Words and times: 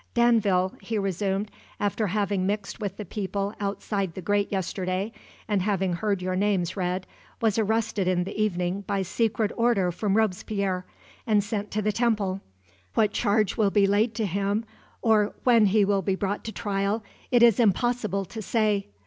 "Danville," 0.15 0.73
he 0.81 0.97
resumed, 0.97 1.51
"after 1.79 2.07
having 2.07 2.47
mixed 2.47 2.79
with 2.79 2.97
the 2.97 3.05
people 3.05 3.53
outside 3.59 4.15
the 4.15 4.21
grate 4.23 4.51
yesterday, 4.51 5.11
and 5.47 5.61
having 5.61 5.93
heard 5.93 6.23
your 6.23 6.35
names 6.35 6.75
read, 6.75 7.05
was 7.39 7.59
arrested 7.59 8.07
in 8.07 8.23
the 8.23 8.35
evening 8.35 8.81
by 8.87 9.03
secret 9.03 9.51
order 9.55 9.91
from 9.91 10.17
Robespierre, 10.17 10.87
and 11.27 11.43
sent 11.43 11.69
to 11.69 11.83
the 11.83 11.91
Temple. 11.91 12.41
What 12.95 13.11
charge 13.13 13.57
will 13.57 13.69
be 13.69 13.85
laid 13.85 14.15
to 14.15 14.25
him, 14.25 14.65
or 15.03 15.35
when 15.43 15.67
he 15.67 15.85
will 15.85 16.01
be 16.01 16.15
brought 16.15 16.43
to 16.45 16.51
trial, 16.51 17.03
it 17.29 17.43
is 17.43 17.59
impossible 17.59 18.25
to 18.25 18.41
say. 18.41 18.87